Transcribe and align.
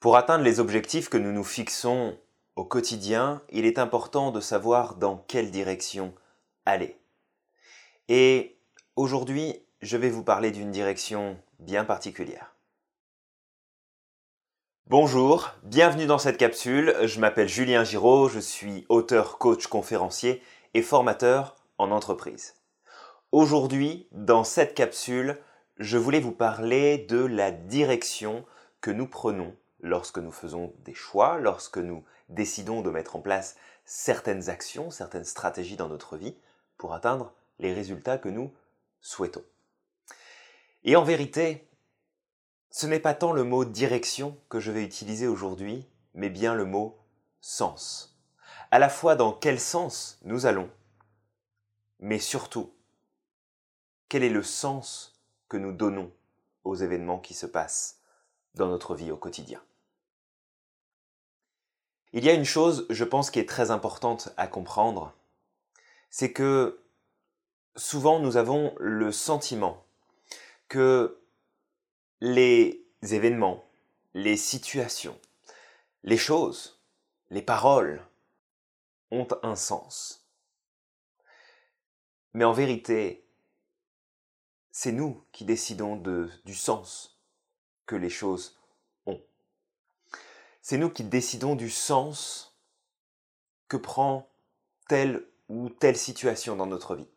Pour 0.00 0.16
atteindre 0.16 0.44
les 0.44 0.60
objectifs 0.60 1.10
que 1.10 1.18
nous 1.18 1.30
nous 1.30 1.44
fixons 1.44 2.16
au 2.56 2.64
quotidien, 2.64 3.42
il 3.50 3.66
est 3.66 3.78
important 3.78 4.30
de 4.30 4.40
savoir 4.40 4.94
dans 4.94 5.18
quelle 5.28 5.50
direction 5.50 6.14
aller. 6.64 6.96
Et 8.08 8.56
aujourd'hui, 8.96 9.62
je 9.82 9.98
vais 9.98 10.08
vous 10.08 10.24
parler 10.24 10.52
d'une 10.52 10.70
direction 10.70 11.36
bien 11.58 11.84
particulière. 11.84 12.54
Bonjour, 14.86 15.50
bienvenue 15.64 16.06
dans 16.06 16.16
cette 16.16 16.38
capsule. 16.38 16.96
Je 17.04 17.20
m'appelle 17.20 17.50
Julien 17.50 17.84
Giraud, 17.84 18.30
je 18.30 18.40
suis 18.40 18.86
auteur, 18.88 19.36
coach, 19.36 19.66
conférencier 19.66 20.42
et 20.72 20.80
formateur 20.80 21.56
en 21.76 21.90
entreprise. 21.90 22.54
Aujourd'hui, 23.32 24.08
dans 24.12 24.44
cette 24.44 24.74
capsule, 24.74 25.38
je 25.76 25.98
voulais 25.98 26.20
vous 26.20 26.32
parler 26.32 26.96
de 26.96 27.22
la 27.22 27.50
direction 27.50 28.46
que 28.80 28.90
nous 28.90 29.06
prenons 29.06 29.54
lorsque 29.82 30.18
nous 30.18 30.32
faisons 30.32 30.72
des 30.84 30.94
choix, 30.94 31.38
lorsque 31.38 31.78
nous 31.78 32.04
décidons 32.28 32.82
de 32.82 32.90
mettre 32.90 33.16
en 33.16 33.20
place 33.20 33.56
certaines 33.84 34.48
actions, 34.48 34.90
certaines 34.90 35.24
stratégies 35.24 35.76
dans 35.76 35.88
notre 35.88 36.16
vie 36.16 36.36
pour 36.76 36.94
atteindre 36.94 37.32
les 37.58 37.72
résultats 37.72 38.18
que 38.18 38.28
nous 38.28 38.52
souhaitons. 39.00 39.44
Et 40.84 40.96
en 40.96 41.04
vérité, 41.04 41.68
ce 42.70 42.86
n'est 42.86 43.00
pas 43.00 43.14
tant 43.14 43.32
le 43.32 43.44
mot 43.44 43.64
direction 43.64 44.38
que 44.48 44.60
je 44.60 44.70
vais 44.70 44.84
utiliser 44.84 45.26
aujourd'hui, 45.26 45.86
mais 46.14 46.30
bien 46.30 46.54
le 46.54 46.64
mot 46.64 46.98
sens. 47.40 48.18
À 48.70 48.78
la 48.78 48.88
fois 48.88 49.16
dans 49.16 49.32
quel 49.32 49.58
sens 49.58 50.18
nous 50.22 50.46
allons, 50.46 50.70
mais 51.98 52.18
surtout, 52.18 52.72
quel 54.08 54.22
est 54.22 54.30
le 54.30 54.42
sens 54.42 55.20
que 55.48 55.56
nous 55.56 55.72
donnons 55.72 56.12
aux 56.64 56.76
événements 56.76 57.18
qui 57.18 57.34
se 57.34 57.46
passent 57.46 58.00
dans 58.54 58.68
notre 58.68 58.94
vie 58.94 59.10
au 59.10 59.16
quotidien. 59.16 59.60
Il 62.12 62.24
y 62.24 62.30
a 62.30 62.34
une 62.34 62.44
chose, 62.44 62.86
je 62.90 63.04
pense, 63.04 63.30
qui 63.30 63.38
est 63.38 63.48
très 63.48 63.70
importante 63.70 64.30
à 64.36 64.46
comprendre, 64.46 65.14
c'est 66.10 66.32
que 66.32 66.80
souvent 67.76 68.18
nous 68.18 68.36
avons 68.36 68.74
le 68.78 69.12
sentiment 69.12 69.84
que 70.68 71.20
les 72.20 72.84
événements, 73.02 73.64
les 74.14 74.36
situations, 74.36 75.18
les 76.02 76.16
choses, 76.16 76.80
les 77.30 77.42
paroles 77.42 78.04
ont 79.10 79.28
un 79.42 79.56
sens. 79.56 80.26
Mais 82.34 82.44
en 82.44 82.52
vérité, 82.52 83.24
c'est 84.70 84.92
nous 84.92 85.24
qui 85.32 85.44
décidons 85.44 85.96
du 86.44 86.54
sens 86.54 87.20
que 87.86 87.96
les 87.96 88.10
choses. 88.10 88.59
C'est 90.62 90.76
nous 90.76 90.90
qui 90.90 91.04
décidons 91.04 91.56
du 91.56 91.70
sens 91.70 92.56
que 93.68 93.76
prend 93.76 94.28
telle 94.88 95.26
ou 95.48 95.68
telle 95.68 95.96
situation 95.96 96.56
dans 96.56 96.66
notre 96.66 96.94
vie. 96.94 97.08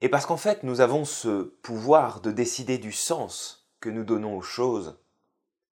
Et 0.00 0.08
parce 0.08 0.26
qu'en 0.26 0.36
fait, 0.36 0.62
nous 0.62 0.80
avons 0.80 1.04
ce 1.04 1.42
pouvoir 1.62 2.20
de 2.20 2.30
décider 2.30 2.78
du 2.78 2.92
sens 2.92 3.68
que 3.80 3.88
nous 3.88 4.04
donnons 4.04 4.36
aux 4.36 4.42
choses, 4.42 4.98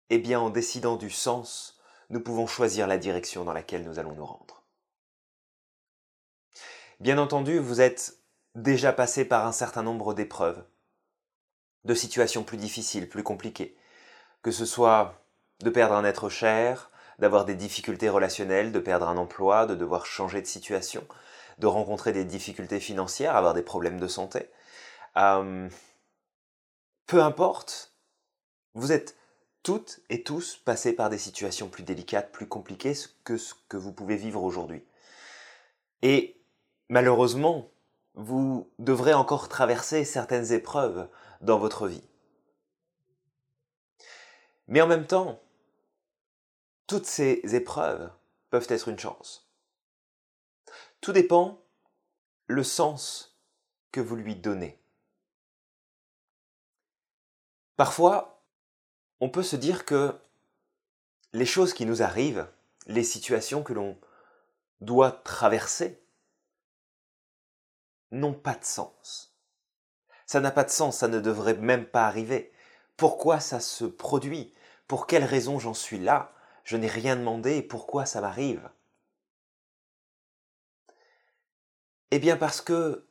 eh 0.08 0.18
bien 0.18 0.40
en 0.40 0.50
décidant 0.50 0.96
du 0.96 1.10
sens, 1.10 1.80
nous 2.10 2.20
pouvons 2.20 2.46
choisir 2.46 2.86
la 2.86 2.98
direction 2.98 3.44
dans 3.44 3.52
laquelle 3.52 3.84
nous 3.84 3.98
allons 3.98 4.14
nous 4.14 4.26
rendre. 4.26 4.64
Bien 7.00 7.18
entendu, 7.18 7.58
vous 7.58 7.80
êtes 7.80 8.18
déjà 8.54 8.92
passé 8.92 9.24
par 9.24 9.46
un 9.46 9.52
certain 9.52 9.82
nombre 9.82 10.12
d'épreuves, 10.12 10.64
de 11.84 11.94
situations 11.94 12.44
plus 12.44 12.56
difficiles, 12.56 13.08
plus 13.08 13.22
compliquées, 13.22 13.76
que 14.42 14.50
ce 14.50 14.66
soit 14.66 15.24
de 15.62 15.70
perdre 15.70 15.94
un 15.94 16.04
être 16.04 16.28
cher, 16.28 16.90
d'avoir 17.18 17.44
des 17.44 17.54
difficultés 17.54 18.08
relationnelles, 18.08 18.72
de 18.72 18.80
perdre 18.80 19.08
un 19.08 19.16
emploi, 19.16 19.66
de 19.66 19.74
devoir 19.74 20.06
changer 20.06 20.40
de 20.40 20.46
situation, 20.46 21.06
de 21.58 21.66
rencontrer 21.66 22.12
des 22.12 22.24
difficultés 22.24 22.80
financières, 22.80 23.36
avoir 23.36 23.54
des 23.54 23.62
problèmes 23.62 24.00
de 24.00 24.08
santé. 24.08 24.50
Euh, 25.16 25.68
peu 27.06 27.22
importe, 27.22 27.92
vous 28.74 28.92
êtes 28.92 29.16
toutes 29.62 30.00
et 30.08 30.22
tous 30.22 30.56
passés 30.56 30.94
par 30.94 31.10
des 31.10 31.18
situations 31.18 31.68
plus 31.68 31.82
délicates, 31.82 32.32
plus 32.32 32.48
compliquées 32.48 32.94
que 33.24 33.36
ce 33.36 33.54
que 33.68 33.76
vous 33.76 33.92
pouvez 33.92 34.16
vivre 34.16 34.42
aujourd'hui. 34.42 34.84
Et 36.02 36.40
malheureusement, 36.88 37.70
vous 38.14 38.70
devrez 38.78 39.12
encore 39.12 39.48
traverser 39.48 40.04
certaines 40.04 40.52
épreuves 40.52 41.08
dans 41.42 41.58
votre 41.58 41.86
vie. 41.86 42.02
Mais 44.68 44.80
en 44.80 44.86
même 44.86 45.06
temps, 45.06 45.40
toutes 46.90 47.06
ces 47.06 47.40
épreuves 47.54 48.10
peuvent 48.50 48.66
être 48.68 48.88
une 48.88 48.98
chance. 48.98 49.48
Tout 51.00 51.12
dépend 51.12 51.64
le 52.48 52.64
sens 52.64 53.38
que 53.92 54.00
vous 54.00 54.16
lui 54.16 54.34
donnez. 54.34 54.82
Parfois, 57.76 58.44
on 59.20 59.30
peut 59.30 59.44
se 59.44 59.54
dire 59.54 59.84
que 59.84 60.20
les 61.32 61.46
choses 61.46 61.74
qui 61.74 61.86
nous 61.86 62.02
arrivent, 62.02 62.50
les 62.86 63.04
situations 63.04 63.62
que 63.62 63.72
l'on 63.72 63.96
doit 64.80 65.12
traverser, 65.12 66.02
n'ont 68.10 68.34
pas 68.34 68.56
de 68.56 68.64
sens. 68.64 69.36
Ça 70.26 70.40
n'a 70.40 70.50
pas 70.50 70.64
de 70.64 70.70
sens, 70.70 70.98
ça 70.98 71.06
ne 71.06 71.20
devrait 71.20 71.54
même 71.54 71.86
pas 71.86 72.08
arriver. 72.08 72.52
Pourquoi 72.96 73.38
ça 73.38 73.60
se 73.60 73.84
produit? 73.84 74.52
Pour 74.88 75.06
quelle 75.06 75.24
raison 75.24 75.60
j'en 75.60 75.72
suis 75.72 76.00
là? 76.00 76.34
Je 76.70 76.76
n'ai 76.76 76.86
rien 76.86 77.16
demandé 77.16 77.56
et 77.56 77.62
pourquoi 77.64 78.06
ça 78.06 78.20
m'arrive? 78.20 78.70
Eh 82.12 82.20
bien 82.20 82.36
parce 82.36 82.60
que 82.60 83.08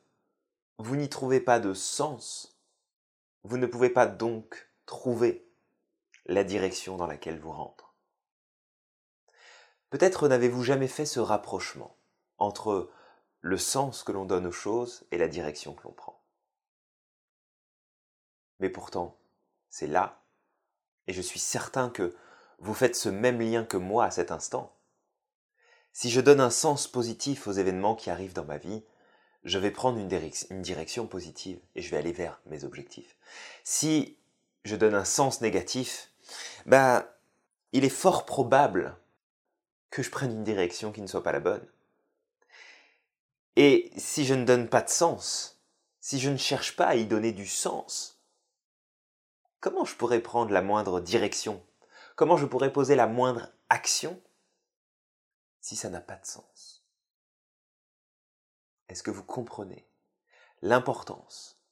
vous 0.78 0.96
n'y 0.96 1.10
trouvez 1.10 1.40
pas 1.40 1.60
de 1.60 1.74
sens. 1.74 2.58
Vous 3.42 3.58
ne 3.58 3.66
pouvez 3.66 3.90
pas 3.90 4.06
donc 4.06 4.70
trouver 4.86 5.46
la 6.24 6.42
direction 6.42 6.96
dans 6.96 7.06
laquelle 7.06 7.38
vous 7.38 7.52
rendre. 7.52 7.94
Peut-être 9.90 10.26
n'avez-vous 10.26 10.64
jamais 10.64 10.88
fait 10.88 11.04
ce 11.04 11.20
rapprochement 11.20 11.98
entre 12.38 12.90
le 13.42 13.58
sens 13.58 14.02
que 14.04 14.12
l'on 14.12 14.24
donne 14.24 14.46
aux 14.46 14.52
choses 14.52 15.04
et 15.10 15.18
la 15.18 15.28
direction 15.28 15.74
que 15.74 15.82
l'on 15.82 15.92
prend. 15.92 16.24
Mais 18.58 18.70
pourtant, 18.70 19.18
c'est 19.68 19.86
là, 19.86 20.24
et 21.06 21.12
je 21.12 21.20
suis 21.20 21.40
certain 21.40 21.90
que 21.90 22.16
vous 22.60 22.74
faites 22.74 22.96
ce 22.96 23.08
même 23.08 23.40
lien 23.40 23.64
que 23.64 23.76
moi 23.76 24.04
à 24.04 24.10
cet 24.10 24.30
instant. 24.30 24.76
Si 25.92 26.10
je 26.10 26.20
donne 26.20 26.40
un 26.40 26.50
sens 26.50 26.86
positif 26.86 27.46
aux 27.46 27.52
événements 27.52 27.96
qui 27.96 28.10
arrivent 28.10 28.34
dans 28.34 28.44
ma 28.44 28.58
vie, 28.58 28.84
je 29.44 29.58
vais 29.58 29.70
prendre 29.70 29.98
une, 29.98 30.62
direction 30.62 31.06
positive 31.06 31.58
et 31.74 31.82
je 31.82 31.90
vais 31.90 31.96
aller 31.96 32.12
vers 32.12 32.40
mes 32.46 32.64
objectifs. 32.64 33.16
Si 33.64 34.18
je 34.64 34.76
donne 34.76 34.94
un 34.94 35.04
sens 35.04 35.40
négatif, 35.40 36.10
bah, 36.66 37.16
il 37.72 37.84
est 37.84 37.88
fort 37.88 38.26
probable 38.26 38.96
que 39.90 40.02
je 40.02 40.10
prenne 40.10 40.32
une 40.32 40.44
direction 40.44 40.92
qui 40.92 41.00
ne 41.00 41.06
soit 41.06 41.22
pas 41.22 41.32
la 41.32 41.40
bonne. 41.40 41.66
Et 43.56 43.90
si 43.96 44.24
je 44.24 44.34
ne 44.34 44.44
donne 44.44 44.68
pas 44.68 44.82
de 44.82 44.90
sens, 44.90 45.60
si 46.00 46.20
je 46.20 46.30
ne 46.30 46.36
cherche 46.36 46.76
pas 46.76 46.86
à 46.86 46.94
y 46.94 47.06
donner 47.06 47.32
du 47.32 47.46
sens, 47.46 48.20
comment 49.60 49.84
je 49.84 49.96
pourrais 49.96 50.20
prendre 50.20 50.52
la 50.52 50.62
moindre 50.62 51.00
direction 51.00 51.62
Comment 52.20 52.36
je 52.36 52.44
pourrais 52.44 52.70
poser 52.70 52.96
la 52.96 53.06
moindre 53.06 53.48
action 53.70 54.20
si 55.62 55.74
ça 55.74 55.88
n'a 55.88 56.02
pas 56.02 56.16
de 56.16 56.26
sens? 56.26 56.84
Est-ce 58.90 59.02
que 59.02 59.10
vous 59.10 59.24
comprenez 59.24 59.88
l'importance 60.60 61.62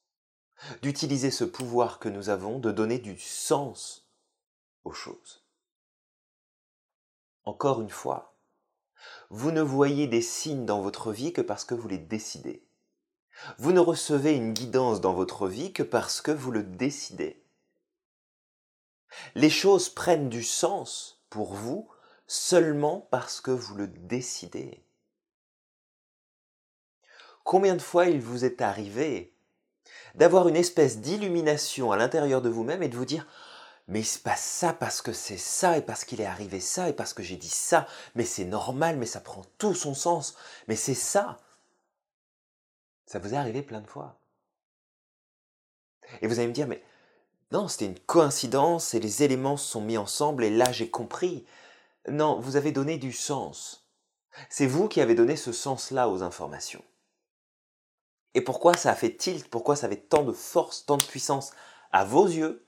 d'utiliser 0.80 1.30
ce 1.30 1.44
pouvoir 1.44 1.98
que 1.98 2.08
nous 2.08 2.30
avons 2.30 2.60
de 2.60 2.72
donner 2.72 2.98
du 2.98 3.18
sens 3.18 4.08
aux 4.84 4.94
choses? 4.94 5.46
Encore 7.44 7.82
une 7.82 7.90
fois, 7.90 8.34
vous 9.28 9.50
ne 9.50 9.60
voyez 9.60 10.06
des 10.06 10.22
signes 10.22 10.64
dans 10.64 10.80
votre 10.80 11.12
vie 11.12 11.34
que 11.34 11.42
parce 11.42 11.66
que 11.66 11.74
vous 11.74 11.88
les 11.88 11.98
décidez. 11.98 12.66
Vous 13.58 13.72
ne 13.72 13.80
recevez 13.80 14.34
une 14.34 14.54
guidance 14.54 15.02
dans 15.02 15.12
votre 15.12 15.46
vie 15.46 15.74
que 15.74 15.82
parce 15.82 16.22
que 16.22 16.30
vous 16.30 16.52
le 16.52 16.62
décidez. 16.62 17.44
Les 19.34 19.50
choses 19.50 19.88
prennent 19.88 20.28
du 20.28 20.42
sens 20.42 21.22
pour 21.30 21.54
vous 21.54 21.88
seulement 22.26 23.06
parce 23.10 23.40
que 23.40 23.50
vous 23.50 23.74
le 23.74 23.88
décidez. 23.88 24.84
Combien 27.44 27.76
de 27.76 27.82
fois 27.82 28.06
il 28.06 28.20
vous 28.20 28.44
est 28.44 28.60
arrivé 28.60 29.34
d'avoir 30.14 30.48
une 30.48 30.56
espèce 30.56 30.98
d'illumination 30.98 31.92
à 31.92 31.96
l'intérieur 31.96 32.42
de 32.42 32.48
vous-même 32.48 32.82
et 32.82 32.88
de 32.88 32.96
vous 32.96 33.06
dire 33.06 33.26
mais 33.88 34.00
il 34.00 34.06
se 34.06 34.18
passe 34.18 34.44
ça 34.44 34.74
parce 34.74 35.00
que 35.00 35.14
c'est 35.14 35.38
ça 35.38 35.78
et 35.78 35.82
parce 35.82 36.04
qu'il 36.04 36.20
est 36.20 36.26
arrivé 36.26 36.60
ça 36.60 36.90
et 36.90 36.92
parce 36.92 37.14
que 37.14 37.22
j'ai 37.22 37.36
dit 37.36 37.48
ça, 37.48 37.86
mais 38.14 38.24
c'est 38.24 38.44
normal, 38.44 38.98
mais 38.98 39.06
ça 39.06 39.20
prend 39.20 39.42
tout 39.56 39.74
son 39.74 39.94
sens, 39.94 40.36
mais 40.68 40.76
c'est 40.76 40.94
ça. 40.94 41.38
Ça 43.06 43.18
vous 43.18 43.32
est 43.32 43.38
arrivé 43.38 43.62
plein 43.62 43.80
de 43.80 43.86
fois. 43.86 44.20
Et 46.20 46.26
vous 46.26 46.38
allez 46.38 46.48
me 46.48 46.52
dire, 46.52 46.68
mais 46.68 46.82
non, 47.50 47.66
c'était 47.66 47.86
une 47.86 47.98
coïncidence 47.98 48.92
et 48.92 49.00
les 49.00 49.22
éléments 49.22 49.56
se 49.56 49.70
sont 49.70 49.80
mis 49.80 49.96
ensemble 49.96 50.44
et 50.44 50.50
là 50.50 50.70
j'ai 50.70 50.90
compris. 50.90 51.46
Non, 52.08 52.38
vous 52.40 52.56
avez 52.56 52.72
donné 52.72 52.98
du 52.98 53.12
sens. 53.12 53.86
C'est 54.50 54.66
vous 54.66 54.88
qui 54.88 55.00
avez 55.00 55.14
donné 55.14 55.34
ce 55.36 55.52
sens-là 55.52 56.08
aux 56.08 56.22
informations. 56.22 56.84
Et 58.34 58.42
pourquoi 58.42 58.74
ça 58.74 58.90
a 58.90 58.94
fait 58.94 59.16
tilt? 59.16 59.48
Pourquoi 59.48 59.76
ça 59.76 59.86
avait 59.86 59.96
tant 59.96 60.24
de 60.24 60.32
force, 60.32 60.84
tant 60.84 60.98
de 60.98 61.04
puissance 61.04 61.52
à 61.90 62.04
vos 62.04 62.26
yeux? 62.26 62.66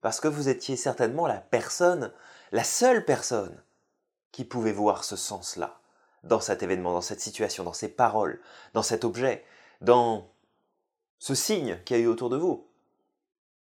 Parce 0.00 0.20
que 0.20 0.28
vous 0.28 0.48
étiez 0.48 0.76
certainement 0.76 1.26
la 1.26 1.38
personne, 1.38 2.12
la 2.52 2.64
seule 2.64 3.04
personne 3.04 3.62
qui 4.32 4.44
pouvait 4.44 4.72
voir 4.72 5.04
ce 5.04 5.16
sens-là 5.16 5.80
dans 6.24 6.40
cet 6.40 6.62
événement, 6.62 6.92
dans 6.92 7.00
cette 7.00 7.20
situation, 7.20 7.62
dans 7.62 7.72
ces 7.72 7.88
paroles, 7.88 8.40
dans 8.74 8.82
cet 8.82 9.04
objet, 9.04 9.44
dans 9.80 10.28
ce 11.18 11.34
signe 11.34 11.80
qu'il 11.84 11.96
y 11.96 12.00
a 12.00 12.02
eu 12.02 12.08
autour 12.08 12.28
de 12.28 12.36
vous. 12.36 12.66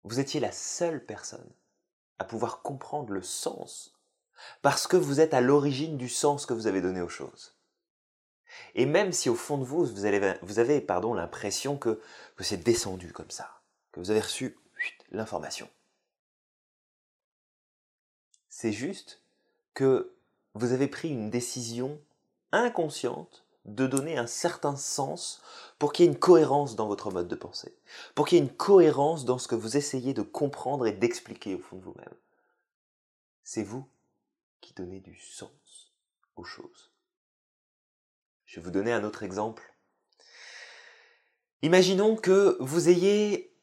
Vous 0.03 0.19
étiez 0.19 0.39
la 0.39 0.51
seule 0.51 1.05
personne 1.05 1.51
à 2.19 2.25
pouvoir 2.25 2.61
comprendre 2.61 3.13
le 3.13 3.21
sens, 3.21 3.97
parce 4.61 4.87
que 4.87 4.97
vous 4.97 5.19
êtes 5.19 5.33
à 5.33 5.41
l'origine 5.41 5.97
du 5.97 6.09
sens 6.09 6.45
que 6.45 6.53
vous 6.53 6.67
avez 6.67 6.81
donné 6.81 7.01
aux 7.01 7.09
choses. 7.09 7.57
Et 8.75 8.85
même 8.85 9.11
si 9.11 9.29
au 9.29 9.35
fond 9.35 9.57
de 9.57 9.63
vous, 9.63 9.85
vous 9.85 10.59
avez, 10.59 10.81
pardon, 10.81 11.13
l'impression 11.13 11.77
que, 11.77 12.01
que 12.35 12.43
c'est 12.43 12.57
descendu 12.57 13.13
comme 13.13 13.31
ça, 13.31 13.61
que 13.91 13.99
vous 13.99 14.11
avez 14.11 14.19
reçu 14.19 14.57
l'information. 15.11 15.69
C'est 18.49 18.73
juste 18.73 19.23
que 19.73 20.15
vous 20.53 20.73
avez 20.73 20.87
pris 20.87 21.09
une 21.09 21.29
décision 21.29 21.99
inconsciente 22.51 23.45
de 23.65 23.85
donner 23.85 24.17
un 24.17 24.27
certain 24.27 24.75
sens 24.75 25.41
pour 25.77 25.93
qu'il 25.93 26.05
y 26.05 26.07
ait 26.07 26.11
une 26.11 26.19
cohérence 26.19 26.75
dans 26.75 26.87
votre 26.87 27.11
mode 27.11 27.27
de 27.27 27.35
pensée, 27.35 27.75
pour 28.15 28.27
qu'il 28.27 28.37
y 28.37 28.41
ait 28.41 28.45
une 28.45 28.55
cohérence 28.55 29.25
dans 29.25 29.37
ce 29.37 29.47
que 29.47 29.55
vous 29.55 29.77
essayez 29.77 30.13
de 30.13 30.21
comprendre 30.21 30.87
et 30.87 30.91
d'expliquer 30.91 31.55
au 31.55 31.59
fond 31.59 31.77
de 31.77 31.83
vous-même. 31.83 32.15
C'est 33.43 33.63
vous 33.63 33.87
qui 34.61 34.73
donnez 34.73 34.99
du 34.99 35.15
sens 35.15 35.91
aux 36.35 36.43
choses. 36.43 36.91
Je 38.45 38.59
vais 38.59 38.63
vous 38.63 38.71
donner 38.71 38.91
un 38.91 39.03
autre 39.03 39.23
exemple. 39.23 39.73
Imaginons 41.61 42.15
que 42.15 42.57
vous 42.59 42.89
ayez 42.89 43.55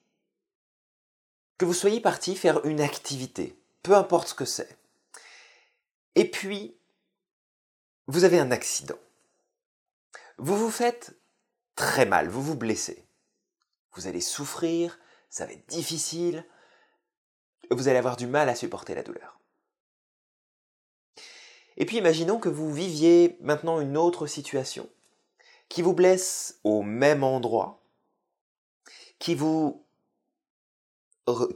que 1.58 1.64
vous 1.64 1.74
soyez 1.74 2.00
parti 2.00 2.36
faire 2.36 2.64
une 2.64 2.80
activité, 2.80 3.60
peu 3.82 3.96
importe 3.96 4.28
ce 4.28 4.34
que 4.34 4.44
c'est. 4.44 4.78
Et 6.14 6.30
puis 6.30 6.76
vous 8.06 8.24
avez 8.24 8.38
un 8.38 8.52
accident. 8.52 8.98
Vous 10.38 10.56
vous 10.56 10.70
faites 10.70 11.18
très 11.74 12.06
mal, 12.06 12.28
vous 12.28 12.42
vous 12.42 12.56
blessez. 12.56 13.04
Vous 13.92 14.06
allez 14.06 14.20
souffrir, 14.20 14.98
ça 15.30 15.46
va 15.46 15.52
être 15.52 15.68
difficile, 15.68 16.44
vous 17.70 17.88
allez 17.88 17.98
avoir 17.98 18.16
du 18.16 18.26
mal 18.26 18.48
à 18.48 18.54
supporter 18.54 18.94
la 18.94 19.02
douleur. 19.02 19.38
Et 21.76 21.86
puis 21.86 21.98
imaginons 21.98 22.38
que 22.38 22.48
vous 22.48 22.72
viviez 22.72 23.36
maintenant 23.40 23.80
une 23.80 23.96
autre 23.96 24.26
situation 24.26 24.88
qui 25.68 25.82
vous 25.82 25.92
blesse 25.92 26.58
au 26.64 26.82
même 26.82 27.22
endroit, 27.22 27.82
qui 29.18 29.34
vous 29.34 29.84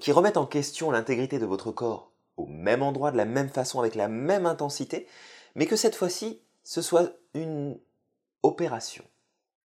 qui 0.00 0.12
en 0.12 0.46
question 0.46 0.90
l'intégrité 0.90 1.38
de 1.38 1.46
votre 1.46 1.72
corps 1.72 2.12
au 2.36 2.46
même 2.46 2.82
endroit, 2.82 3.10
de 3.10 3.16
la 3.16 3.24
même 3.24 3.48
façon, 3.48 3.78
avec 3.78 3.94
la 3.94 4.08
même 4.08 4.44
intensité, 4.44 5.06
mais 5.54 5.66
que 5.66 5.76
cette 5.76 5.94
fois-ci, 5.94 6.42
ce 6.62 6.82
soit 6.82 7.12
une 7.34 7.78
opération. 8.42 9.04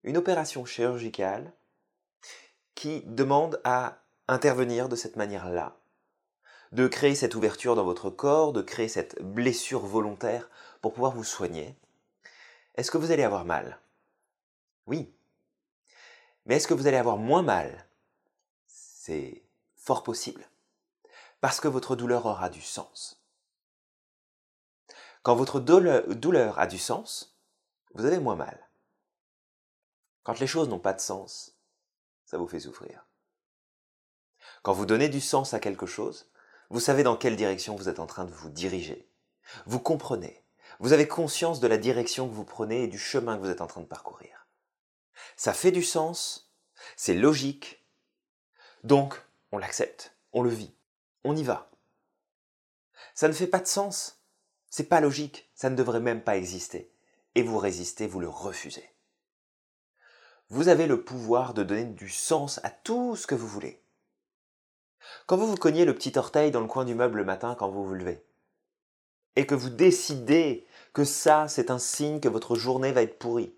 Une 0.02 0.16
opération 0.16 0.64
chirurgicale 0.64 1.52
qui 2.74 3.02
demande 3.02 3.60
à 3.64 3.98
intervenir 4.28 4.88
de 4.88 4.96
cette 4.96 5.16
manière-là, 5.16 5.76
de 6.72 6.88
créer 6.88 7.14
cette 7.14 7.34
ouverture 7.34 7.76
dans 7.76 7.84
votre 7.84 8.10
corps, 8.10 8.52
de 8.52 8.62
créer 8.62 8.88
cette 8.88 9.22
blessure 9.22 9.86
volontaire 9.86 10.50
pour 10.82 10.92
pouvoir 10.92 11.12
vous 11.12 11.24
soigner. 11.24 11.76
Est-ce 12.74 12.90
que 12.90 12.98
vous 12.98 13.12
allez 13.12 13.22
avoir 13.22 13.44
mal? 13.44 13.78
Oui. 14.86 15.14
Mais 16.46 16.56
est-ce 16.56 16.66
que 16.66 16.74
vous 16.74 16.86
allez 16.86 16.96
avoir 16.96 17.16
moins 17.16 17.42
mal? 17.42 17.86
C'est 18.66 19.42
fort 19.76 20.02
possible. 20.02 20.48
Parce 21.40 21.60
que 21.60 21.68
votre 21.68 21.94
douleur 21.94 22.26
aura 22.26 22.50
du 22.50 22.60
sens. 22.60 23.22
Quand 25.22 25.36
votre 25.36 25.60
douleur 25.60 26.58
a 26.58 26.66
du 26.66 26.78
sens, 26.78 27.33
vous 27.94 28.04
avez 28.04 28.18
moins 28.18 28.36
mal. 28.36 28.68
Quand 30.22 30.38
les 30.40 30.46
choses 30.46 30.68
n'ont 30.68 30.78
pas 30.78 30.92
de 30.92 31.00
sens, 31.00 31.56
ça 32.24 32.38
vous 32.38 32.48
fait 32.48 32.60
souffrir. 32.60 33.06
Quand 34.62 34.72
vous 34.72 34.86
donnez 34.86 35.08
du 35.08 35.20
sens 35.20 35.54
à 35.54 35.60
quelque 35.60 35.86
chose, 35.86 36.30
vous 36.70 36.80
savez 36.80 37.02
dans 37.02 37.16
quelle 37.16 37.36
direction 37.36 37.76
vous 37.76 37.88
êtes 37.88 38.00
en 38.00 38.06
train 38.06 38.24
de 38.24 38.32
vous 38.32 38.48
diriger. 38.48 39.08
Vous 39.66 39.80
comprenez. 39.80 40.42
Vous 40.80 40.92
avez 40.92 41.06
conscience 41.06 41.60
de 41.60 41.68
la 41.68 41.76
direction 41.76 42.28
que 42.28 42.34
vous 42.34 42.44
prenez 42.44 42.84
et 42.84 42.88
du 42.88 42.98
chemin 42.98 43.36
que 43.36 43.42
vous 43.42 43.50
êtes 43.50 43.60
en 43.60 43.66
train 43.66 43.82
de 43.82 43.86
parcourir. 43.86 44.46
Ça 45.36 45.52
fait 45.52 45.70
du 45.70 45.82
sens, 45.82 46.50
c'est 46.96 47.14
logique, 47.14 47.84
donc 48.82 49.22
on 49.52 49.58
l'accepte, 49.58 50.16
on 50.32 50.42
le 50.42 50.50
vit, 50.50 50.74
on 51.22 51.36
y 51.36 51.44
va. 51.44 51.70
Ça 53.14 53.28
ne 53.28 53.32
fait 53.32 53.46
pas 53.46 53.60
de 53.60 53.66
sens, 53.66 54.20
c'est 54.68 54.88
pas 54.88 55.00
logique, 55.00 55.50
ça 55.54 55.70
ne 55.70 55.76
devrait 55.76 56.00
même 56.00 56.22
pas 56.22 56.36
exister. 56.36 56.93
Et 57.34 57.42
vous 57.42 57.58
résistez, 57.58 58.06
vous 58.06 58.20
le 58.20 58.28
refusez. 58.28 58.88
Vous 60.50 60.68
avez 60.68 60.86
le 60.86 61.02
pouvoir 61.02 61.54
de 61.54 61.62
donner 61.62 61.84
du 61.84 62.08
sens 62.08 62.60
à 62.62 62.70
tout 62.70 63.16
ce 63.16 63.26
que 63.26 63.34
vous 63.34 63.48
voulez. 63.48 63.82
Quand 65.26 65.36
vous 65.36 65.46
vous 65.46 65.56
cognez 65.56 65.84
le 65.84 65.94
petit 65.94 66.16
orteil 66.18 66.50
dans 66.50 66.60
le 66.60 66.66
coin 66.66 66.84
du 66.84 66.94
meuble 66.94 67.18
le 67.18 67.24
matin 67.24 67.54
quand 67.58 67.70
vous 67.70 67.84
vous 67.84 67.94
levez, 67.94 68.24
et 69.36 69.46
que 69.46 69.54
vous 69.54 69.70
décidez 69.70 70.66
que 70.92 71.04
ça, 71.04 71.48
c'est 71.48 71.70
un 71.70 71.78
signe 71.78 72.20
que 72.20 72.28
votre 72.28 72.54
journée 72.54 72.92
va 72.92 73.02
être 73.02 73.18
pourrie, 73.18 73.54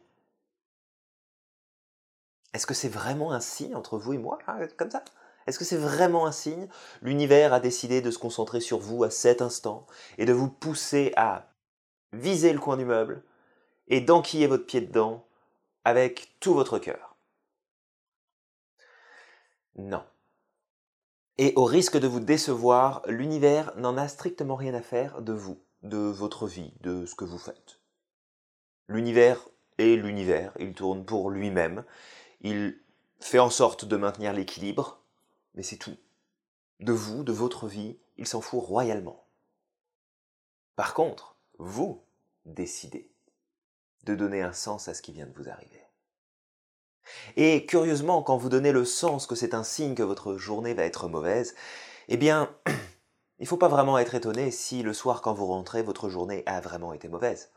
est-ce 2.55 2.67
que 2.67 2.75
c'est 2.75 2.89
vraiment 2.89 3.33
un 3.33 3.41
signe 3.41 3.75
entre 3.75 3.99
vous 3.99 4.15
et 4.15 4.19
moi, 4.19 4.39
comme 4.79 4.91
ça? 4.91 5.05
Est-ce 5.47 5.59
que 5.59 5.65
c'est 5.67 5.77
vraiment 5.77 6.27
un 6.27 6.33
signe? 6.33 6.69
L'univers 7.03 7.53
a 7.53 7.61
décidé 7.61 8.01
de 8.01 8.11
se 8.11 8.19
concentrer 8.19 8.61
sur 8.61 8.79
vous 8.79 9.05
à 9.05 9.11
cet 9.11 9.43
instant 9.43 9.87
et 10.17 10.25
de 10.25 10.33
vous 10.33 10.49
pousser 10.49 11.13
à 11.17 11.53
viser 12.15 12.55
le 12.55 12.59
coin 12.59 12.79
du 12.79 12.87
meuble 12.87 13.23
et 13.89 14.01
d'enquiller 14.01 14.47
votre 14.47 14.67
pied 14.67 14.81
dedans 14.81 15.27
avec 15.85 16.35
tout 16.41 16.55
votre 16.55 16.79
cœur. 16.79 17.17
Non. 19.77 20.05
Et 21.39 21.53
au 21.57 21.65
risque 21.65 21.99
de 21.99 22.07
vous 22.07 22.21
décevoir, 22.21 23.03
l'univers 23.07 23.77
n'en 23.77 23.97
a 23.97 24.09
strictement 24.09 24.57
rien 24.57 24.75
à 24.75 24.81
faire 24.81 25.21
de 25.21 25.33
vous, 25.33 25.61
de 25.83 25.99
votre 25.99 26.47
vie, 26.47 26.73
de 26.81 27.05
ce 27.05 27.15
que 27.15 27.25
vous 27.25 27.39
faites. 27.39 27.79
L'univers 28.89 29.49
est 29.79 29.97
l'univers, 29.97 30.53
il 30.59 30.73
tourne 30.73 31.05
pour 31.05 31.31
lui-même, 31.31 31.85
il 32.41 32.81
fait 33.21 33.39
en 33.39 33.51
sorte 33.51 33.85
de 33.85 33.97
maintenir 33.97 34.33
l'équilibre, 34.33 35.03
mais 35.55 35.63
c'est 35.63 35.77
tout. 35.77 35.97
De 36.81 36.93
vous, 36.93 37.23
de 37.25 37.33
votre 37.33 37.67
vie, 37.67 37.99
il 38.17 38.27
s'en 38.27 38.41
fout 38.41 38.63
royalement. 38.63 39.25
Par 40.75 40.95
contre, 40.95 41.37
vous 41.59 42.03
décidez 42.45 43.11
de 44.07 44.15
donner 44.15 44.41
un 44.41 44.53
sens 44.53 44.89
à 44.89 44.95
ce 44.95 45.03
qui 45.03 45.13
vient 45.13 45.27
de 45.27 45.35
vous 45.35 45.49
arriver. 45.49 45.83
Et 47.37 47.67
curieusement, 47.67 48.23
quand 48.23 48.37
vous 48.37 48.49
donnez 48.49 48.73
le 48.73 48.85
sens 48.85 49.27
que 49.27 49.35
c'est 49.35 49.55
un 49.55 49.65
signe 49.65 49.95
que 49.95 50.03
votre 50.03 50.37
journée 50.37 50.75
va 50.75 50.85
être 50.85 51.09
mauvaise, 51.09 51.55
eh 52.09 52.17
bien, 52.17 52.57
il 53.39 53.43
ne 53.43 53.47
faut 53.47 53.57
pas 53.57 53.69
vraiment 53.69 53.99
être 53.99 54.15
étonné 54.15 54.51
si 54.51 54.83
le 54.83 54.93
soir 54.93 55.23
quand 55.23 55.35
vous 55.35 55.47
rentrez, 55.47 55.83
votre 55.83 56.09
journée 56.09 56.43
a 56.47 56.61
vraiment 56.61 56.93
été 56.93 57.09
mauvaise. 57.09 57.53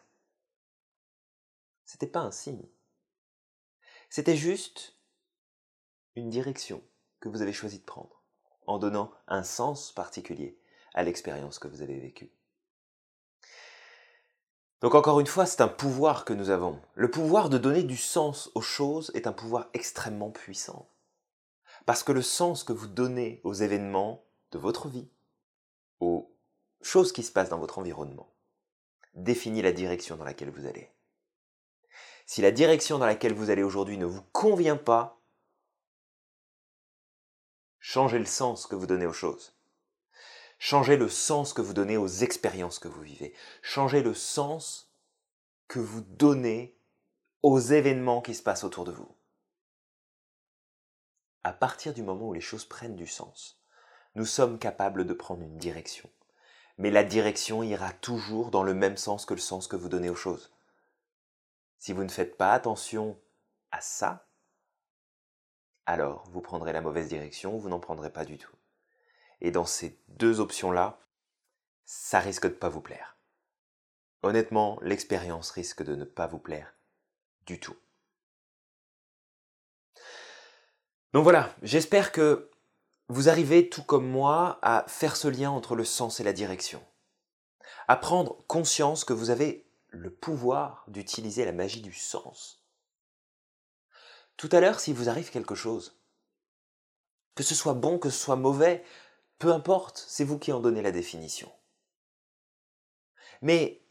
C'était 1.85 2.07
pas 2.07 2.19
un 2.19 2.31
signe. 2.31 2.67
C'était 4.09 4.35
juste 4.35 4.95
une 6.15 6.29
direction 6.29 6.83
que 7.19 7.29
vous 7.29 7.41
avez 7.41 7.53
choisi 7.53 7.79
de 7.79 7.85
prendre, 7.85 8.23
en 8.65 8.79
donnant 8.79 9.11
un 9.27 9.43
sens 9.43 9.91
particulier 9.91 10.59
à 10.93 11.03
l'expérience 11.03 11.59
que 11.59 11.67
vous 11.67 11.81
avez 11.81 11.99
vécue. 11.99 12.31
Donc 14.81 14.95
encore 14.95 15.19
une 15.19 15.27
fois, 15.27 15.45
c'est 15.45 15.61
un 15.61 15.67
pouvoir 15.67 16.25
que 16.25 16.33
nous 16.33 16.49
avons. 16.49 16.79
Le 16.95 17.11
pouvoir 17.11 17.49
de 17.49 17.57
donner 17.57 17.83
du 17.83 17.97
sens 17.97 18.49
aux 18.55 18.61
choses 18.61 19.11
est 19.13 19.27
un 19.27 19.33
pouvoir 19.33 19.67
extrêmement 19.73 20.31
puissant. 20.31 20.89
Parce 21.85 22.03
que 22.03 22.11
le 22.11 22.21
sens 22.21 22.63
que 22.63 22.73
vous 22.73 22.87
donnez 22.87 23.41
aux 23.43 23.53
événements 23.53 24.23
de 24.51 24.57
votre 24.57 24.87
vie, 24.87 25.09
aux 25.99 26.33
choses 26.81 27.11
qui 27.11 27.23
se 27.23 27.31
passent 27.31 27.49
dans 27.49 27.59
votre 27.59 27.79
environnement, 27.79 28.33
définit 29.15 29.61
la 29.61 29.71
direction 29.71 30.15
dans 30.15 30.23
laquelle 30.23 30.51
vous 30.51 30.65
allez. 30.65 30.89
Si 32.25 32.41
la 32.41 32.51
direction 32.51 32.99
dans 32.99 33.05
laquelle 33.05 33.33
vous 33.33 33.49
allez 33.49 33.63
aujourd'hui 33.63 33.97
ne 33.97 34.05
vous 34.05 34.21
convient 34.31 34.77
pas, 34.77 35.19
Changez 37.79 38.19
le 38.19 38.25
sens 38.25 38.67
que 38.67 38.75
vous 38.75 38.85
donnez 38.85 39.05
aux 39.05 39.13
choses. 39.13 39.58
Changez 40.61 40.97
le 40.97 41.07
sens 41.07 41.53
que 41.53 41.61
vous 41.61 41.73
donnez 41.73 41.95
aux 41.95 42.07
expériences 42.07 42.79
que 42.79 42.89
vous 42.89 43.01
vivez. 43.01 43.33
Changez 43.61 44.03
le 44.03 44.13
sens 44.13 44.93
que 45.69 45.79
vous 45.79 46.01
donnez 46.01 46.77
aux 47.43 47.59
événements 47.59 48.21
qui 48.21 48.35
se 48.35 48.43
passent 48.43 48.65
autour 48.65 48.83
de 48.83 48.91
vous. 48.91 49.15
À 51.45 51.53
partir 51.53 51.93
du 51.93 52.03
moment 52.03 52.27
où 52.27 52.33
les 52.33 52.41
choses 52.41 52.65
prennent 52.65 52.97
du 52.97 53.07
sens, 53.07 53.63
nous 54.15 54.25
sommes 54.25 54.59
capables 54.59 55.05
de 55.05 55.13
prendre 55.13 55.43
une 55.43 55.57
direction. 55.57 56.09
Mais 56.77 56.91
la 56.91 57.05
direction 57.05 57.63
ira 57.63 57.93
toujours 57.93 58.51
dans 58.51 58.63
le 58.63 58.73
même 58.73 58.97
sens 58.97 59.25
que 59.25 59.33
le 59.33 59.39
sens 59.39 59.67
que 59.67 59.77
vous 59.77 59.87
donnez 59.87 60.09
aux 60.09 60.15
choses. 60.15 60.51
Si 61.77 61.93
vous 61.93 62.03
ne 62.03 62.09
faites 62.09 62.35
pas 62.35 62.51
attention 62.51 63.17
à 63.71 63.79
ça, 63.79 64.27
alors 65.85 66.25
vous 66.31 66.41
prendrez 66.41 66.73
la 66.73 66.81
mauvaise 66.81 67.07
direction, 67.07 67.57
vous 67.57 67.69
n'en 67.69 67.79
prendrez 67.79 68.11
pas 68.11 68.25
du 68.25 68.37
tout. 68.37 68.58
Et 69.41 69.51
dans 69.51 69.65
ces 69.65 69.99
deux 70.07 70.39
options-là, 70.39 70.99
ça 71.85 72.19
risque 72.19 72.47
de 72.47 72.53
pas 72.53 72.69
vous 72.69 72.81
plaire. 72.81 73.17
Honnêtement, 74.21 74.77
l'expérience 74.81 75.51
risque 75.51 75.83
de 75.83 75.95
ne 75.95 76.05
pas 76.05 76.27
vous 76.27 76.39
plaire 76.39 76.73
du 77.45 77.59
tout. 77.59 77.75
Donc 81.13 81.23
voilà, 81.23 81.55
j'espère 81.63 82.11
que 82.11 82.51
vous 83.07 83.29
arrivez 83.29 83.69
tout 83.69 83.83
comme 83.83 84.07
moi 84.07 84.59
à 84.61 84.85
faire 84.87 85.15
ce 85.15 85.27
lien 85.27 85.49
entre 85.49 85.75
le 85.75 85.83
sens 85.83 86.19
et 86.19 86.23
la 86.23 86.33
direction. 86.33 86.85
À 87.87 87.95
prendre 87.95 88.45
conscience 88.45 89.03
que 89.03 89.13
vous 89.13 89.31
avez 89.31 89.65
le 89.87 90.13
pouvoir 90.13 90.83
d'utiliser 90.87 91.45
la 91.45 91.51
magie 91.51 91.81
du 91.81 91.93
sens. 91.93 92.63
Tout 94.37 94.49
à 94.51 94.59
l'heure, 94.59 94.79
s'il 94.79 94.93
vous 94.93 95.09
arrive 95.09 95.31
quelque 95.31 95.55
chose, 95.55 95.99
que 97.33 97.43
ce 97.43 97.55
soit 97.55 97.73
bon, 97.73 97.97
que 97.97 98.11
ce 98.11 98.19
soit 98.19 98.35
mauvais, 98.35 98.83
peu 99.39 99.53
importe, 99.53 100.03
c'est 100.07 100.25
vous 100.25 100.37
qui 100.37 100.51
en 100.51 100.59
donnez 100.59 100.81
la 100.81 100.91
définition. 100.91 101.51
Mais 103.41 103.81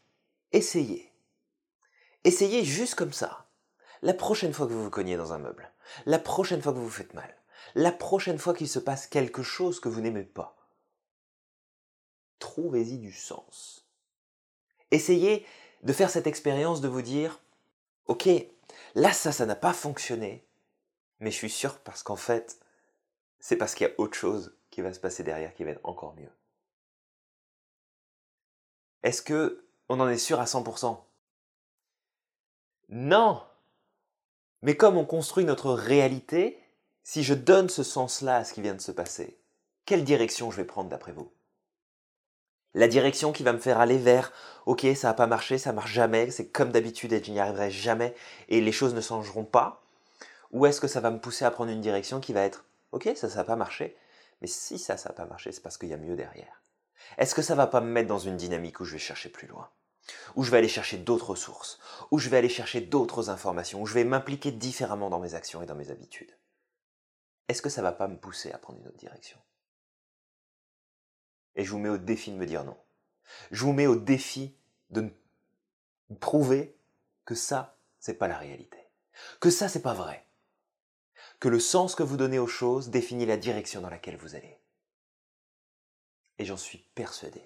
essayez. 0.51 1.11
Essayez 2.23 2.63
juste 2.63 2.95
comme 2.95 3.13
ça. 3.13 3.47
La 4.03 4.13
prochaine 4.13 4.53
fois 4.53 4.67
que 4.67 4.73
vous 4.73 4.83
vous 4.83 4.89
cognez 4.91 5.17
dans 5.17 5.33
un 5.33 5.39
meuble, 5.39 5.71
la 6.05 6.19
prochaine 6.19 6.61
fois 6.61 6.71
que 6.71 6.77
vous 6.77 6.85
vous 6.85 6.89
faites 6.89 7.15
mal, 7.15 7.35
la 7.75 7.91
prochaine 7.91 8.37
fois 8.37 8.53
qu'il 8.53 8.69
se 8.69 8.79
passe 8.79 9.07
quelque 9.07 9.43
chose 9.43 9.79
que 9.79 9.89
vous 9.89 10.01
n'aimez 10.01 10.23
pas, 10.23 10.55
trouvez-y 12.37 12.99
du 12.99 13.11
sens. 13.11 13.87
Essayez 14.91 15.45
de 15.83 15.93
faire 15.93 16.09
cette 16.09 16.27
expérience 16.27 16.79
de 16.79 16.87
vous 16.87 17.01
dire, 17.01 17.41
ok, 18.05 18.29
là 18.95 19.11
ça, 19.11 19.31
ça 19.31 19.45
n'a 19.45 19.55
pas 19.55 19.73
fonctionné, 19.73 20.47
mais 21.19 21.31
je 21.31 21.37
suis 21.37 21.49
sûr 21.49 21.79
parce 21.79 22.03
qu'en 22.03 22.15
fait, 22.15 22.59
c'est 23.39 23.57
parce 23.57 23.75
qu'il 23.75 23.87
y 23.87 23.89
a 23.89 23.99
autre 23.99 24.17
chose 24.17 24.58
va 24.81 24.93
se 24.93 24.99
passer 24.99 25.23
derrière 25.23 25.53
qui 25.53 25.63
va 25.63 25.71
être 25.71 25.81
encore 25.83 26.15
mieux. 26.15 26.31
Est-ce 29.03 29.21
que 29.21 29.65
on 29.87 29.99
en 29.99 30.09
est 30.09 30.17
sûr 30.17 30.39
à 30.39 30.45
100% 30.45 30.99
Non! 32.89 33.41
Mais 34.61 34.75
comme 34.75 34.97
on 34.97 35.05
construit 35.05 35.45
notre 35.45 35.71
réalité, 35.71 36.61
si 37.03 37.23
je 37.23 37.33
donne 37.33 37.69
ce 37.69 37.83
sens-là 37.83 38.37
à 38.37 38.43
ce 38.43 38.53
qui 38.53 38.61
vient 38.61 38.75
de 38.75 38.81
se 38.81 38.91
passer, 38.91 39.39
quelle 39.85 40.03
direction 40.03 40.51
je 40.51 40.57
vais 40.57 40.65
prendre 40.65 40.89
d'après 40.89 41.13
vous? 41.13 41.31
La 42.75 42.87
direction 42.87 43.31
qui 43.31 43.41
va 43.41 43.53
me 43.53 43.57
faire 43.57 43.79
aller 43.79 43.97
vers 43.97 44.31
ok 44.67 44.85
ça 44.95 45.07
n'a 45.07 45.13
pas 45.15 45.25
marché, 45.25 45.57
ça 45.57 45.73
marche 45.73 45.91
jamais, 45.91 46.29
c'est 46.29 46.49
comme 46.49 46.71
d'habitude 46.71 47.13
et 47.13 47.23
je 47.23 47.31
n'y 47.31 47.39
arriverai 47.39 47.71
jamais 47.71 48.13
et 48.47 48.61
les 48.61 48.71
choses 48.71 48.93
ne 48.93 49.01
changeront 49.01 49.45
pas. 49.45 49.81
Ou 50.51 50.65
est-ce 50.65 50.81
que 50.81 50.87
ça 50.87 50.99
va 50.99 51.09
me 51.09 51.19
pousser 51.19 51.45
à 51.45 51.51
prendre 51.51 51.71
une 51.71 51.81
direction 51.81 52.19
qui 52.19 52.33
va 52.33 52.41
être 52.41 52.65
ok 52.91 53.09
ça 53.15 53.29
ça 53.29 53.37
n'a 53.37 53.43
pas 53.43 53.55
marché, 53.55 53.95
mais 54.41 54.47
si 54.47 54.79
ça 54.79 54.97
ça 54.97 55.09
n'a 55.09 55.15
pas 55.15 55.25
marché 55.25 55.51
c'est 55.51 55.61
parce 55.61 55.77
qu'il 55.77 55.89
y 55.89 55.93
a 55.93 55.97
mieux 55.97 56.15
derrière. 56.15 56.61
Est-ce 57.17 57.35
que 57.35 57.41
ça 57.41 57.55
va 57.55 57.67
pas 57.67 57.81
me 57.81 57.91
mettre 57.91 58.07
dans 58.07 58.19
une 58.19 58.37
dynamique 58.37 58.79
où 58.79 58.85
je 58.85 58.93
vais 58.93 58.99
chercher 58.99 59.29
plus 59.29 59.47
loin? 59.47 59.69
Où 60.35 60.43
je 60.43 60.51
vais 60.51 60.57
aller 60.57 60.67
chercher 60.67 60.97
d'autres 60.97 61.35
sources? 61.35 61.79
Où 62.11 62.19
je 62.19 62.29
vais 62.29 62.37
aller 62.37 62.49
chercher 62.49 62.81
d'autres 62.81 63.29
informations? 63.29 63.81
Où 63.81 63.85
je 63.85 63.93
vais 63.93 64.03
m'impliquer 64.03 64.51
différemment 64.51 65.09
dans 65.09 65.19
mes 65.19 65.33
actions 65.35 65.61
et 65.61 65.65
dans 65.65 65.75
mes 65.75 65.91
habitudes? 65.91 66.35
Est-ce 67.47 67.61
que 67.61 67.69
ça 67.69 67.81
va 67.81 67.91
pas 67.91 68.07
me 68.07 68.17
pousser 68.17 68.51
à 68.51 68.57
prendre 68.57 68.79
une 68.79 68.87
autre 68.87 68.97
direction? 68.97 69.37
Et 71.55 71.63
je 71.63 71.71
vous 71.71 71.79
mets 71.79 71.89
au 71.89 71.97
défi 71.97 72.31
de 72.31 72.37
me 72.37 72.45
dire 72.45 72.63
non. 72.63 72.77
Je 73.51 73.63
vous 73.63 73.73
mets 73.73 73.87
au 73.87 73.95
défi 73.95 74.55
de 74.91 75.11
prouver 76.19 76.75
que 77.25 77.35
ça, 77.35 77.77
c'est 77.99 78.15
pas 78.15 78.27
la 78.27 78.37
réalité. 78.37 78.77
Que 79.39 79.49
ça, 79.49 79.67
c'est 79.67 79.81
pas 79.81 79.93
vrai. 79.93 80.25
Que 81.39 81.47
le 81.47 81.59
sens 81.59 81.95
que 81.95 82.03
vous 82.03 82.17
donnez 82.17 82.39
aux 82.39 82.47
choses 82.47 82.89
définit 82.89 83.25
la 83.25 83.37
direction 83.37 83.81
dans 83.81 83.89
laquelle 83.89 84.17
vous 84.17 84.35
allez. 84.35 84.57
Et 86.37 86.45
j'en 86.45 86.57
suis 86.57 86.79
persuadé. 86.95 87.41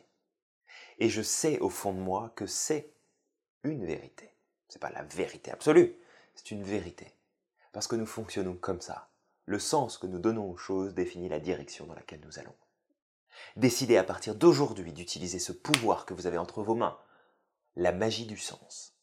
Et 0.99 1.09
je 1.09 1.21
sais 1.21 1.59
au 1.59 1.69
fond 1.69 1.93
de 1.93 1.99
moi 1.99 2.31
que 2.35 2.47
c'est 2.47 2.91
une 3.63 3.85
vérité. 3.85 4.31
C'est 4.67 4.81
pas 4.81 4.91
la 4.91 5.03
vérité 5.03 5.51
absolue, 5.51 5.95
c'est 6.33 6.51
une 6.51 6.63
vérité. 6.63 7.13
Parce 7.71 7.87
que 7.87 7.95
nous 7.95 8.05
fonctionnons 8.05 8.55
comme 8.55 8.81
ça. 8.81 9.09
Le 9.45 9.59
sens 9.59 9.97
que 9.97 10.07
nous 10.07 10.19
donnons 10.19 10.49
aux 10.49 10.57
choses 10.57 10.93
définit 10.93 11.29
la 11.29 11.39
direction 11.39 11.85
dans 11.85 11.95
laquelle 11.95 12.21
nous 12.25 12.39
allons. 12.39 12.55
Décidez 13.55 13.97
à 13.97 14.03
partir 14.03 14.35
d'aujourd'hui 14.35 14.93
d'utiliser 14.93 15.39
ce 15.39 15.51
pouvoir 15.51 16.05
que 16.05 16.13
vous 16.13 16.27
avez 16.27 16.37
entre 16.37 16.63
vos 16.63 16.75
mains, 16.75 16.97
la 17.75 17.91
magie 17.91 18.25
du 18.25 18.37
sens. 18.37 18.95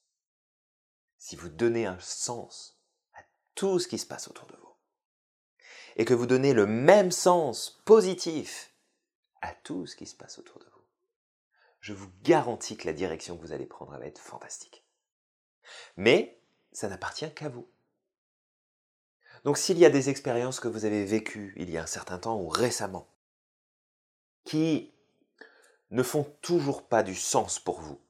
Si 1.18 1.36
vous 1.36 1.48
donnez 1.48 1.86
un 1.86 1.98
sens 2.00 2.80
à 3.14 3.20
tout 3.54 3.78
ce 3.78 3.88
qui 3.88 3.98
se 3.98 4.06
passe 4.06 4.28
autour 4.28 4.46
de 4.46 4.56
vous, 4.56 4.59
et 5.96 6.04
que 6.04 6.14
vous 6.14 6.26
donnez 6.26 6.52
le 6.52 6.66
même 6.66 7.10
sens 7.10 7.80
positif 7.84 8.72
à 9.42 9.52
tout 9.52 9.86
ce 9.86 9.96
qui 9.96 10.06
se 10.06 10.14
passe 10.14 10.38
autour 10.38 10.58
de 10.58 10.64
vous, 10.64 10.84
je 11.80 11.92
vous 11.92 12.10
garantis 12.22 12.76
que 12.76 12.86
la 12.86 12.92
direction 12.92 13.36
que 13.36 13.42
vous 13.42 13.52
allez 13.52 13.66
prendre 13.66 13.96
va 13.96 14.06
être 14.06 14.18
fantastique. 14.18 14.84
Mais 15.96 16.40
ça 16.72 16.88
n'appartient 16.88 17.32
qu'à 17.34 17.48
vous. 17.48 17.68
Donc 19.44 19.56
s'il 19.56 19.78
y 19.78 19.86
a 19.86 19.90
des 19.90 20.10
expériences 20.10 20.60
que 20.60 20.68
vous 20.68 20.84
avez 20.84 21.04
vécues 21.04 21.54
il 21.56 21.70
y 21.70 21.78
a 21.78 21.82
un 21.82 21.86
certain 21.86 22.18
temps 22.18 22.38
ou 22.38 22.48
récemment, 22.48 23.08
qui 24.44 24.92
ne 25.90 26.02
font 26.02 26.24
toujours 26.42 26.86
pas 26.86 27.02
du 27.02 27.14
sens 27.14 27.58
pour 27.58 27.80
vous. 27.80 28.00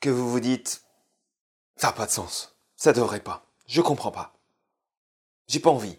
Que 0.00 0.10
vous 0.10 0.30
vous 0.30 0.40
dites, 0.40 0.84
ça 1.76 1.88
n'a 1.88 1.92
pas 1.92 2.06
de 2.06 2.10
sens, 2.10 2.58
ça 2.76 2.92
devrait 2.92 3.22
pas, 3.22 3.46
je 3.66 3.80
comprends 3.80 4.10
pas, 4.10 4.31
j'ai 5.46 5.60
pas 5.60 5.70
envie. 5.70 5.98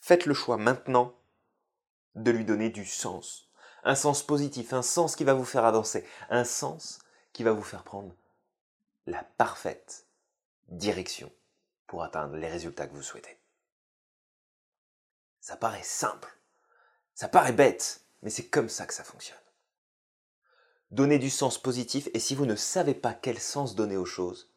Faites 0.00 0.26
le 0.26 0.34
choix 0.34 0.56
maintenant 0.56 1.14
de 2.14 2.30
lui 2.30 2.44
donner 2.44 2.70
du 2.70 2.84
sens, 2.84 3.48
un 3.84 3.94
sens 3.94 4.22
positif, 4.22 4.72
un 4.72 4.82
sens 4.82 5.16
qui 5.16 5.24
va 5.24 5.34
vous 5.34 5.44
faire 5.44 5.64
avancer, 5.64 6.06
un 6.28 6.44
sens 6.44 6.98
qui 7.32 7.42
va 7.42 7.52
vous 7.52 7.62
faire 7.62 7.84
prendre 7.84 8.14
la 9.06 9.22
parfaite 9.22 10.06
direction 10.68 11.32
pour 11.86 12.02
atteindre 12.02 12.36
les 12.36 12.48
résultats 12.48 12.86
que 12.86 12.94
vous 12.94 13.02
souhaitez. 13.02 13.38
Ça 15.40 15.56
paraît 15.56 15.82
simple, 15.82 16.36
ça 17.14 17.28
paraît 17.28 17.52
bête, 17.52 18.02
mais 18.22 18.30
c'est 18.30 18.48
comme 18.48 18.68
ça 18.68 18.86
que 18.86 18.94
ça 18.94 19.04
fonctionne. 19.04 19.38
Donnez 20.90 21.18
du 21.18 21.30
sens 21.30 21.58
positif 21.58 22.08
et 22.12 22.20
si 22.20 22.34
vous 22.34 22.46
ne 22.46 22.54
savez 22.54 22.94
pas 22.94 23.14
quel 23.14 23.38
sens 23.38 23.74
donner 23.74 23.96
aux 23.96 24.04
choses, 24.04 24.51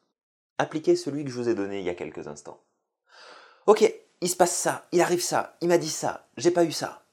appliquez 0.58 0.96
celui 0.96 1.24
que 1.24 1.30
je 1.30 1.36
vous 1.36 1.50
ai 1.50 1.56
donné 1.56 1.80
il 1.80 1.86
y 1.86 1.90
a 1.90 1.96
quelques 1.96 2.28
instants. 2.28 2.62
Ok, 3.68 3.92
il 4.22 4.30
se 4.30 4.36
passe 4.36 4.56
ça, 4.56 4.88
il 4.92 5.02
arrive 5.02 5.24
ça, 5.24 5.58
il 5.62 5.68
m'a 5.68 5.78
dit 5.78 5.90
ça, 5.90 6.28
j'ai 6.38 6.52
pas 6.52 6.64
eu 6.64 6.72
ça. 6.72 7.06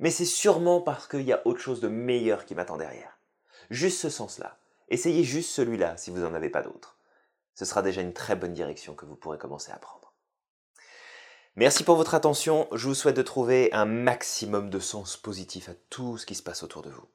Mais 0.00 0.10
c'est 0.10 0.24
sûrement 0.24 0.80
parce 0.80 1.06
qu'il 1.06 1.22
y 1.22 1.32
a 1.32 1.46
autre 1.46 1.60
chose 1.60 1.80
de 1.80 1.88
meilleur 1.88 2.44
qui 2.44 2.54
m'attend 2.54 2.76
derrière. 2.76 3.18
Juste 3.70 4.00
ce 4.00 4.10
sens-là. 4.10 4.58
Essayez 4.88 5.24
juste 5.24 5.50
celui-là 5.50 5.96
si 5.96 6.10
vous 6.10 6.18
n'en 6.18 6.34
avez 6.34 6.50
pas 6.50 6.62
d'autre. 6.62 6.98
Ce 7.54 7.64
sera 7.64 7.82
déjà 7.82 8.00
une 8.00 8.12
très 8.12 8.34
bonne 8.36 8.52
direction 8.52 8.94
que 8.94 9.06
vous 9.06 9.14
pourrez 9.14 9.38
commencer 9.38 9.70
à 9.72 9.76
prendre. 9.76 10.12
Merci 11.56 11.84
pour 11.84 11.94
votre 11.96 12.14
attention. 12.14 12.66
Je 12.72 12.88
vous 12.88 12.94
souhaite 12.94 13.16
de 13.16 13.22
trouver 13.22 13.72
un 13.72 13.84
maximum 13.84 14.70
de 14.70 14.80
sens 14.80 15.16
positif 15.16 15.68
à 15.68 15.74
tout 15.88 16.18
ce 16.18 16.26
qui 16.26 16.34
se 16.34 16.42
passe 16.42 16.64
autour 16.64 16.82
de 16.82 16.90
vous. 16.90 17.06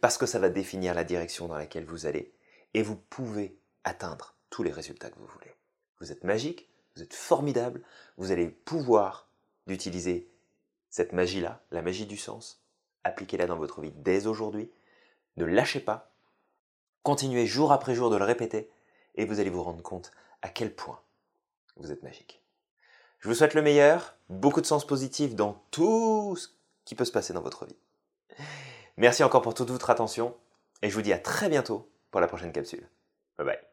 Parce 0.00 0.16
que 0.16 0.26
ça 0.26 0.38
va 0.38 0.48
définir 0.48 0.94
la 0.94 1.02
direction 1.02 1.48
dans 1.48 1.56
laquelle 1.56 1.84
vous 1.84 2.06
allez. 2.06 2.32
Et 2.74 2.82
vous 2.82 2.96
pouvez 2.96 3.58
atteindre 3.82 4.36
tous 4.50 4.62
les 4.62 4.72
résultats 4.72 5.10
que 5.10 5.18
vous 5.18 5.26
voulez. 5.26 5.54
Vous 6.00 6.12
êtes 6.12 6.24
magique, 6.24 6.68
vous 6.96 7.02
êtes 7.02 7.14
formidable, 7.14 7.82
vous 8.16 8.32
allez 8.32 8.48
pouvoir 8.48 9.28
d'utiliser 9.66 10.28
cette 10.90 11.12
magie-là, 11.12 11.62
la 11.70 11.82
magie 11.82 12.06
du 12.06 12.16
sens. 12.16 12.62
Appliquez-la 13.04 13.46
dans 13.46 13.56
votre 13.56 13.80
vie 13.80 13.92
dès 13.94 14.26
aujourd'hui. 14.26 14.70
Ne 15.36 15.44
lâchez 15.44 15.80
pas. 15.80 16.12
Continuez 17.02 17.46
jour 17.46 17.72
après 17.72 17.94
jour 17.94 18.10
de 18.10 18.16
le 18.16 18.24
répéter 18.24 18.70
et 19.14 19.24
vous 19.24 19.40
allez 19.40 19.50
vous 19.50 19.62
rendre 19.62 19.82
compte 19.82 20.12
à 20.42 20.48
quel 20.48 20.74
point 20.74 21.00
vous 21.76 21.92
êtes 21.92 22.02
magique. 22.02 22.42
Je 23.20 23.28
vous 23.28 23.34
souhaite 23.34 23.54
le 23.54 23.62
meilleur, 23.62 24.16
beaucoup 24.28 24.60
de 24.60 24.66
sens 24.66 24.86
positif 24.86 25.34
dans 25.34 25.62
tout 25.70 26.36
ce 26.36 26.48
qui 26.84 26.94
peut 26.94 27.04
se 27.04 27.12
passer 27.12 27.32
dans 27.32 27.42
votre 27.42 27.66
vie. 27.66 27.76
Merci 28.96 29.22
encore 29.24 29.42
pour 29.42 29.54
toute 29.54 29.70
votre 29.70 29.90
attention 29.90 30.36
et 30.82 30.90
je 30.90 30.94
vous 30.94 31.02
dis 31.02 31.12
à 31.12 31.18
très 31.18 31.48
bientôt 31.48 31.90
pour 32.10 32.20
la 32.20 32.26
prochaine 32.26 32.52
capsule. 32.52 32.88
Bye 33.38 33.46
bye. 33.46 33.69